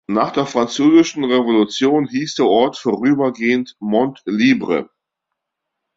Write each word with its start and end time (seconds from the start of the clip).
Nach 0.09 0.31
der 0.31 0.47
Französischen 0.47 1.25
Revolution 1.25 2.07
hieß 2.07 2.33
der 2.33 2.47
Ort 2.47 2.75
vorübergehend 2.75 3.75
"Mont-Libre". 3.79 4.89